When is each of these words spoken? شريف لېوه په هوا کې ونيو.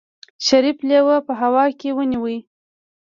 شريف 0.45 0.77
لېوه 0.87 1.17
په 1.27 1.33
هوا 1.41 1.65
کې 1.79 1.89
ونيو. 1.95 2.25